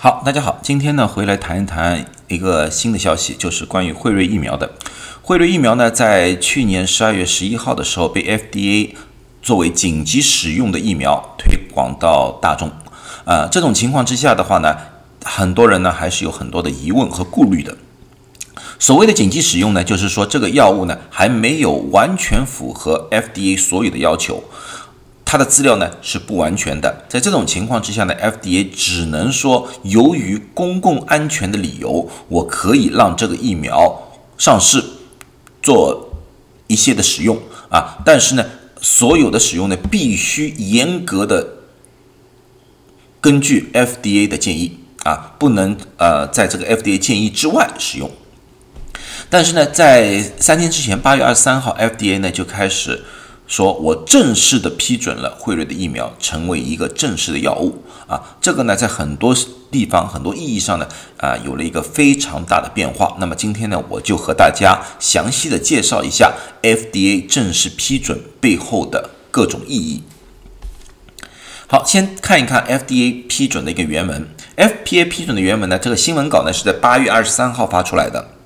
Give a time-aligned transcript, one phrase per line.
[0.00, 4.70] 好，大家好，今天呢回来谈一谈一个新的消息，就是关于辉瑞疫苗的。
[5.22, 8.90] 辉瑞疫苗呢，在去年十二月十一号的时候被 FDA
[9.42, 12.70] 作为紧急使用的疫苗推广到大众。
[13.24, 14.76] 啊，这种情况之下的话呢，
[15.24, 17.76] 很多人呢还是有很多的疑问和顾虑的。
[18.78, 24.44] 所谓的紧急使用呢，就是说这个药物呢还没有完全符合 FDA 所有的要求。
[25.30, 34.82] 它的资料呢是不完全的，在这种情况之下呢，FDA 只能说由于公共安全的理由，我可以让这个疫苗上市
[35.62, 36.14] 做
[36.66, 37.38] 一些的使用
[37.70, 38.46] 啊，但是呢，
[38.80, 41.46] 所有的使用呢必须严格的
[43.20, 48.10] 根据 FDA 的建议啊，不能呃在这个 FDA 建议之外使用。
[49.28, 53.04] 但是呢，在三天之前，八月二十三号，FDA 呢就开始。
[53.48, 59.34] 说我正式的批准了辉瑞的疫苗成为一个正式的药物啊，这个呢在很多
[59.70, 63.16] 地方很多意义上呢啊有了一个非常大的变化。
[63.18, 70.02] 那么今天呢我就和大家详细的介绍一下 FDA 正式批准背后的各种意义。
[71.66, 74.28] 好，先看一看 FDA 批准的一个原文。
[74.56, 78.37] FDA 批准的原文呢，这个新闻稿呢是在八月二十三号发出来的。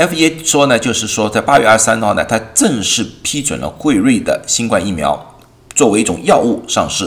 [0.00, 5.36] FDA 说呢，就是说，在八月二十三号呢，它正式批准了辉瑞的新冠疫苗
[5.74, 7.06] 作为一种药物上市。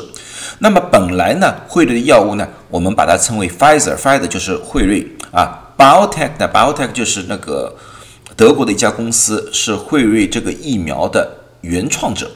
[0.60, 7.76] 那么本来呢，辉瑞的药物呢，我们把它称为 Pfizer，Pfizer 就是辉瑞啊，BioTech 呢，BioTech 就是那个
[8.36, 11.28] 德国的一家公司，是辉瑞这个疫苗的
[11.62, 12.30] 原创者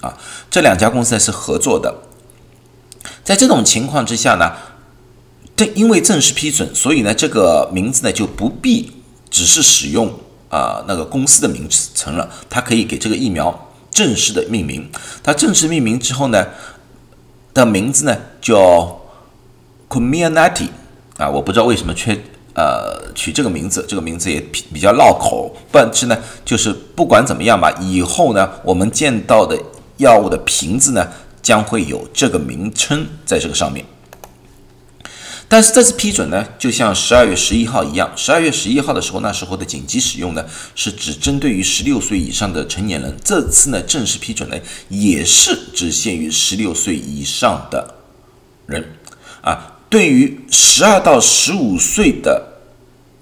[0.00, 0.18] 啊。
[0.50, 1.94] 这两家公司呢是合作的。
[3.22, 4.50] 在这种情况之下呢，
[5.54, 8.90] 正因为正式批准，所以呢，这个名字呢就不必。
[9.32, 10.06] 只是使用
[10.50, 14.88] 啊那个公司的名称了，它可以给这个疫苗正式的命名。
[15.22, 16.46] 它正式命名之后呢，
[17.54, 19.00] 的名字呢叫
[19.88, 20.68] Comirnaty
[21.16, 22.16] 啊，我不知道为什么缺
[22.54, 24.38] 呃取这个名字，这个名字也
[24.72, 25.56] 比较绕口。
[25.72, 29.58] 但是呢，就是不管怎么样吧，以后呢我们见到的
[29.96, 31.08] 药物的瓶子呢
[31.40, 33.84] 将会有这个名称在这个上面。
[35.52, 40.42] 但是这次批准呢，就像十二月十一号一样，十二月十一号的时候，那时候的紧急使用呢，
[40.74, 43.14] 是只针对于十六岁以上的成年人。
[43.22, 44.56] 这次呢，正式批准呢，
[44.88, 47.96] 也是只限于十六岁以上的
[48.64, 48.94] 人。
[49.42, 52.62] 啊，对于十二到十五岁的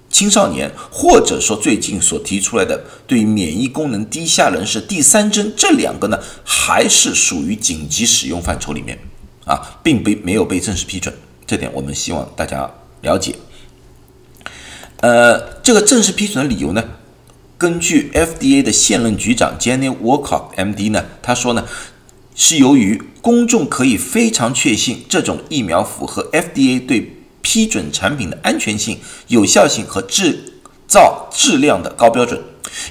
[0.09, 8.97] 青少年，或者说最近所提出来的对免疫功能低下人士第三针，这两个呢，还是属于紧急使用范畴里面
[9.43, 11.13] 啊，并被没有被正式批准。
[11.51, 13.35] 这点我们希望大家了解。
[15.01, 16.81] 呃，这个正式批准的理由呢，
[17.57, 21.67] 根据 FDA 的现任局长 Jenny Walker MD 呢，他说呢，
[22.35, 30.53] 是由于公众可以非常确信这种疫苗符合 FDA 对批准产品的安全性、有效性和制
[30.87, 32.41] 造质量的高标准。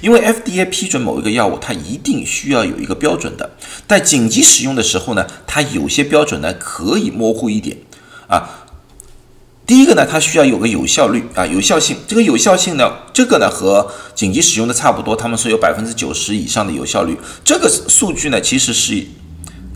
[0.01, 3.57] 因为 FDA 批准某一个药物，它一定需要有一个标准的。
[3.87, 7.75] 在紧急使用的时候呢，它有些标准呢可以模糊一点。
[9.65, 11.95] 第一个呢，它需要有个有效率啊，有效性。
[12.07, 17.17] 这个有效性呢，这个呢和紧急使用的差不多，他们说有百分之九十以上的有效率。
[17.45, 19.05] 这个数据呢，其实是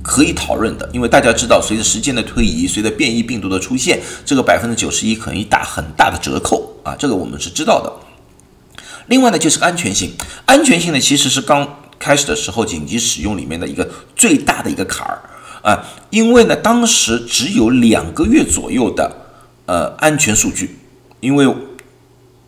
[0.03, 7.93] 可以讨论的，因为大家知道，随着时间的推移，随着变异病毒的出现，这个百分之九十一可能打很大的折扣啊，这个我们是知道的。
[9.07, 10.11] 另外呢，就是安全性，
[10.45, 15.21] 安全性呢其实是刚开始的时候紧急使用里面的一个最大的一个坎儿。
[15.61, 19.24] 啊，因为呢，当时只有两个月左右的
[19.65, 20.77] 呃安全数据，
[21.19, 21.47] 因为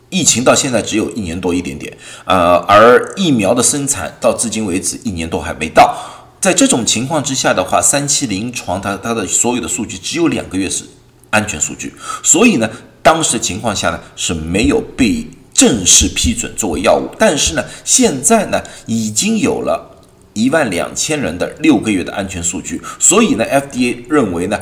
[0.10, 5.96] 疫情到现在只有一年多一点点，呃，而疫苗的生产到至今为止一年多还没到，
[6.40, 10.86] 在这种情况之下的话，三期临床它它的所有的数据只有两个月是
[11.30, 12.70] 安全数据，所以呢，
[13.04, 19.94] 当时的情况下呢是没有被正式批准作为药物，但是呢，现在呢已经有了。
[20.34, 24.60] 一万两千人的六个月的安全数据，所以呢，FDA 认为呢，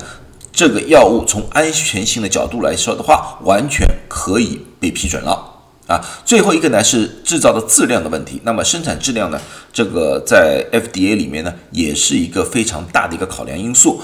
[0.55, 5.99] 这个药物从安全性的角度来说的话，完全可以被批准了啊。
[6.23, 9.39] 最后一个呢是制造的质量的问题，那么生产质量呢，
[9.73, 14.01] 这个在 FDA 里面呢也是一个非常大的一个考量因素。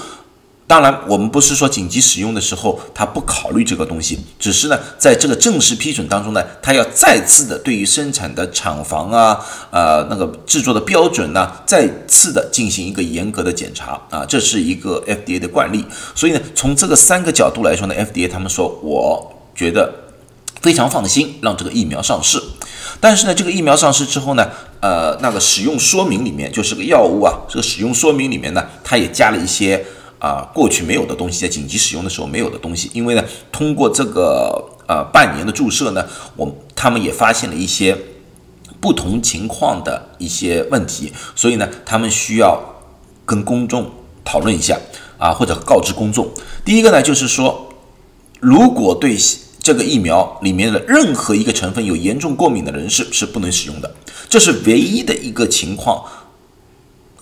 [0.72, 9.38] 当然，我们不是说紧急使用的时候他不考虑这个东西，只是呢，在这个正式批准当中呢，他要再次的对于生产的厂房啊，
[9.70, 15.84] 呃，那个制作的标准呢，再次的进行一个严格的检查啊，这是一个 FDA 的惯例。
[16.14, 19.92] 所以呢，从这个三个角度来说呢，FDA 他们说，我觉得
[20.62, 22.42] 非常放心让这个疫苗上市。
[22.98, 24.48] 但是呢，这个疫苗上市之后呢，
[24.80, 29.84] 呃，那个使用说明里面就是个药物啊，这个使用说明里面呢，它也加了一些。
[30.22, 32.88] 啊过去没有的东西，在紧急使用的时候没有的东西。
[32.94, 37.98] 因为呢，通过这个呃半年的注射呢，我他们也发现了一些
[38.80, 42.62] 不同情况的一些问题，所以呢，他们需要
[43.26, 43.90] 跟公众
[44.24, 44.78] 讨论一下
[45.18, 46.30] 啊，或者告知公众。
[46.64, 47.68] 第一个呢，就是说，
[48.38, 49.18] 如果对
[49.60, 53.92] 这个疫苗里面的任何一个成分有严重过敏的人士是不能使用的，
[54.28, 56.04] 这是唯一的一个情况。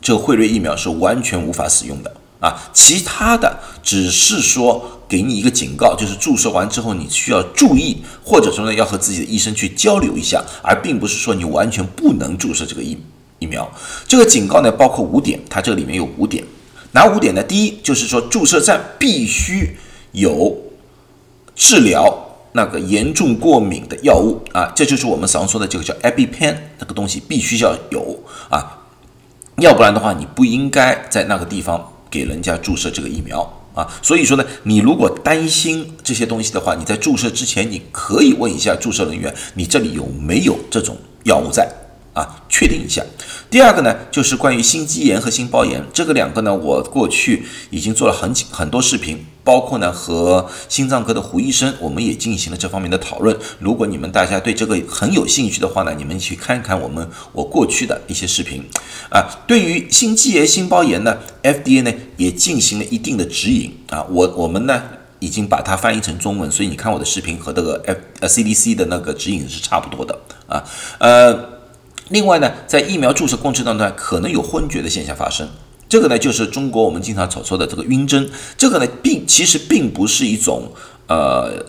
[0.02, 12.98] 这个辉瑞疫苗是完全无法使用的啊，其他的只是说给你一个警告，就是注射完之后你需要注意，或者说呢要和自己的医生去交流一下，而并不是说你完全不能注射这个疫
[13.38, 13.70] 疫苗。
[14.08, 16.44] 这个警告呢包括五点，它这里面有五点，
[16.92, 17.42] 哪五点呢？
[17.42, 19.76] 第一就是说注射站必须
[20.12, 20.56] 有
[21.54, 22.26] 治疗。
[22.52, 28.76] 那个严重过敏的药物啊，这就是我们常说的这个叫 EpiPen 这个东西必须要有啊，
[29.58, 33.40] 要不然的话你不应该在那个地方给人家注射这个疫苗
[33.74, 33.86] 啊。
[34.02, 41.70] 所以说呢，你如果担心这些东西的话，你在注射之前你可以问一下注射人员，你这里有没有这种药物在。
[42.12, 43.00] 啊，确定一下。
[43.48, 53.38] 第二个呢，就是关于心肌炎和心包炎这个两个呢，我过去已经做了很很多视频，包括呢和心脏科的胡医生，我们也进行了这方面的讨论。
[53.60, 58.64] 如果你们大家对这个很有兴趣的话呢，你们去看看我们我过去的一些视频。
[59.10, 64.04] 啊，对于心肌炎、心包炎呢，FDA 呢也进行了一定的指引啊。
[64.10, 64.82] 我我们呢
[65.18, 70.64] 已经把它翻译成中文，所以你看我的视频和这个 F 呃 CDC 的那个指引是差不多的啊，
[70.98, 71.60] 呃。
[72.08, 75.48] 另外呢，在疫苗注射过程当中，可能有昏厥的现象发生。
[75.88, 78.28] 这个呢，就是中国我们经常所说的这个晕针。
[78.58, 80.72] 这个呢，并其实并不是一种
[81.06, 81.64] 呃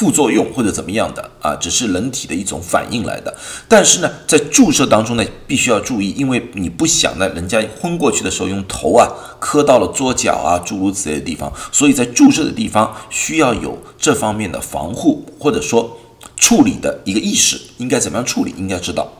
[0.00, 3.36] 副作用或者怎么样的啊，只是人体的一种反应来的。
[3.68, 9.06] 但是呢，在注射当中呢，必须要注意，因为你不想呢，人家昏过去的时候用头啊
[9.38, 15.98] 磕到了桌角啊，诸如此类的地方，所以在注射的地方需要有这方面的防护或者说
[16.34, 19.12] 处理的一个意识，应该怎么样处理，应该知道。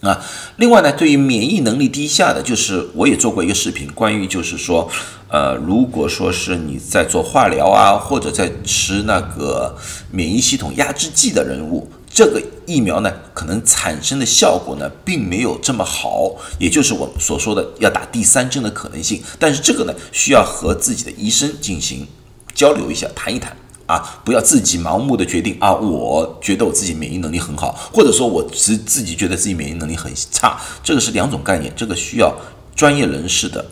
[0.00, 0.20] 啊，
[0.56, 4.90] 另外呢，对于免疫能力低下的，就是我也做过一个视频，关于就是说，
[5.34, 9.76] 呃，如果说是你在做化疗啊，或者在吃那个
[10.12, 19.20] 免疫系统压制剂的人物，这个疫苗呢，可能产生的效果呢，并没有这么好，也就是我所说的要打第三针的可能性。
[19.36, 22.06] 但是这个呢，需要和自己的医生进行
[22.54, 23.56] 交流一下，谈一谈。
[23.86, 25.74] 啊，不要自己盲目的决定啊！
[25.74, 32.32] 我觉得我自己免疫能力很好，或者说我自自己觉得自己免疫能力很差，这个是两种概念，这个需要
[32.76, 33.62] 专业人士的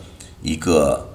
[0.43, 1.09] 一个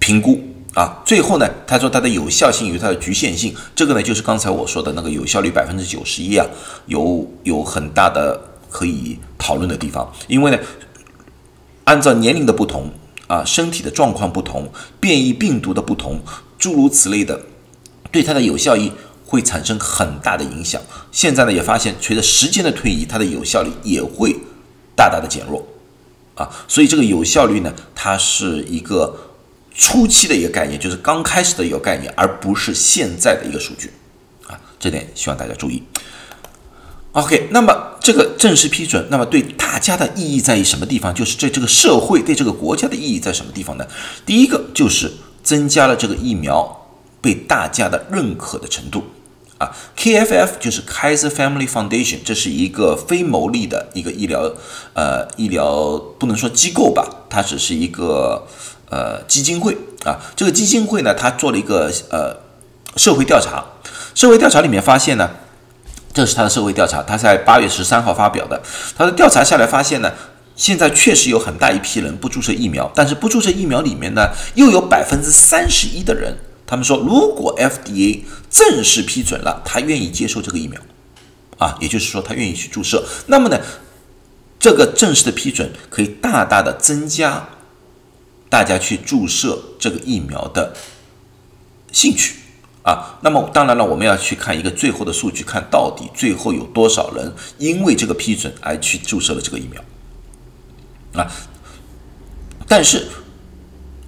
[0.00, 0.40] 评估
[0.74, 1.00] 啊。
[1.06, 6.44] 最后呢，他说它的有效性与它的局限性，这个呢就是刚才我说的那个有效率百分之九十一啊，
[6.86, 10.58] 有有很大的可以讨论的地方，因为呢，
[11.84, 12.90] 按照年龄的不同
[13.28, 14.68] 啊，身体的状况不同，
[14.98, 16.20] 变异病毒的不同，
[16.58, 17.40] 诸如此类的。
[18.12, 18.90] 对它的有效益
[19.24, 20.82] 会产生很大的影响。
[21.12, 24.36] 现在呢，也发现随着时间的推移，它的有效率也会
[24.96, 25.64] 大大的减弱，
[26.34, 29.16] 啊，所以这个有效率呢，它是一个
[29.74, 33.92] 初期的一个概念，就是刚开始的一个概念，而不是现在的一个数据，
[34.46, 35.82] 啊，这点希望大家注意。
[37.12, 41.14] OK，那么这个正式批准，那么对大家的意义在于什么地方？
[41.14, 43.86] 就是对这个社会、对这个国家的意义在什么地方呢？
[44.24, 46.76] 第一个就是增加了这个疫苗。
[47.22, 49.04] 被大家的认可的程度
[49.58, 54.50] 啊，KFF 就是 Kaiser Family Foundation，这是一个非牟利的一个医疗
[54.94, 58.46] 呃医疗不能说机构吧，它只是一个
[58.90, 60.20] 呃基金会啊。
[60.36, 62.36] 这个基金会呢，它做了一个呃
[62.96, 63.64] 社会调查，
[64.14, 65.30] 社会调查里面发现呢，
[66.12, 68.60] 这是它的社会调查，它在八月十三号发表的。
[68.96, 70.12] 它的调查下来发现呢，
[70.56, 76.36] 现在确实有很大一批人不注射疫苗，但是不注射疫苗里面呢，又有百分之三十一的人。
[76.66, 80.80] 他们说，如果 FDA 正式批准了，他愿意接受这个疫苗，
[81.58, 83.04] 啊，也就是说他愿意去注射。
[83.26, 83.58] 那么呢，
[84.60, 87.48] 这个正式的批准可以大大的增加
[88.50, 90.76] 大家去注射这个疫苗的
[91.90, 92.34] 兴趣
[92.82, 93.18] 啊。
[93.22, 99.82] 那么当然了，我们要去看一个最后的数据，看到底最后有多少人因为这个批准而去注射了这个疫苗
[101.14, 101.32] 啊。
[102.68, 103.06] 但是。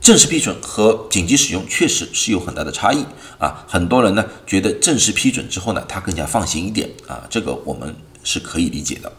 [0.03, 3.05] 正式批准和紧急使用确实是有很大的差异
[3.39, 3.65] 啊！
[3.69, 7.95] 很多人呢觉得正式批准之后呢，他更加放心一点啊，这个我们
[8.25, 9.13] 是可以理解的。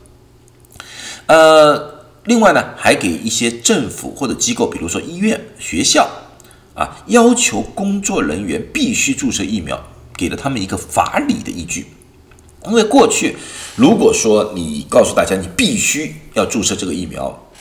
[1.27, 1.92] 呃，
[2.25, 6.09] 另外呢，还给一些政府或者机构，比如说医院、学校
[6.73, 9.81] 啊，要求工作人员必须注射疫苗，
[10.15, 11.87] 给了他们一个法理的依据。
[12.65, 13.35] 因为过去
[13.75, 17.51] 如果说你告诉大家你必须要注射这个疫苗，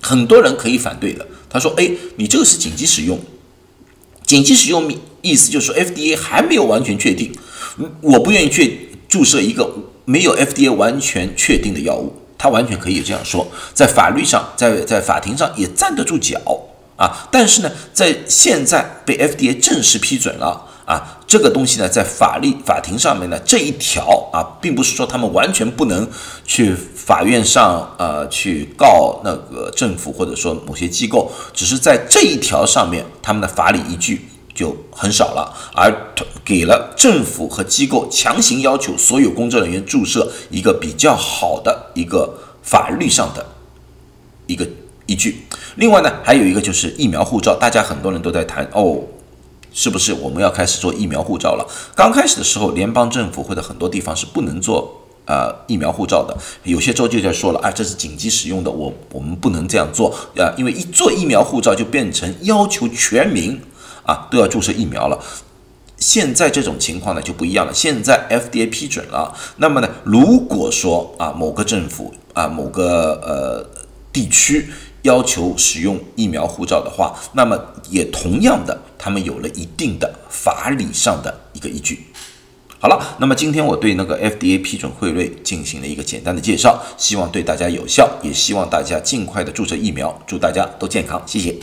[0.00, 1.26] 很多人可以反对的。
[1.50, 3.18] 他说：“哎，你这个是紧急使用，
[4.24, 7.30] 紧急使用意思就是说 FDA 还没有完全确定，
[8.00, 9.70] 我不愿意去注射一个
[10.06, 16.40] 没有 FDA 完全确定的药物。”他完全可以这样说，在法律上，在在法庭上也站得住脚
[16.96, 17.28] 啊。
[17.32, 26.08] 但是呢，在现在被 FDA 正式批准了啊，这个东西呢，在法律法庭上面呢，这一条啊，并不是说他们完全不能
[26.46, 34.28] 去法院上呃去告那个政府或者说某些机构，只是在这一条上面，他们的法理依据
[34.58, 35.94] 就很少了，而
[36.44, 41.92] 给了政府和机构强行要求所有工作人员注射一个比较好的。
[41.94, 43.44] 一个法律上的
[44.46, 44.64] 一个
[45.06, 45.42] 依据，
[45.76, 49.00] 另外呢，还有一个就是疫苗护照，大家很多人都在谈哦，
[49.72, 51.66] 是不是我们要开始做疫苗护照了？
[51.96, 63.60] 刚开始的时候，联邦政府或者很多地方是不能做呃疫苗护照的，有些州就在说了，啊，这是紧急使用的，我我们不能这样做啊，因为一做疫苗护照就变成要求全民
[64.08, 65.22] 啊都要注射疫苗了。
[65.98, 67.74] 现在这种情况呢就不一样了。
[67.74, 74.70] 现在 FDA 批准了，那么呢，如果说啊某个政府啊某个呃地区
[75.02, 77.60] 要求使用疫苗护照的话，那么
[77.90, 82.06] 也同样的，他们有了一定的法理上的一个依据。
[82.80, 91.56] 好了，那么今天我对那个 FDA 批准汇瑞进行了一个简单的介绍，希望对大家有效，也希望大家尽快的注射疫苗，祝大家都健康，谢谢。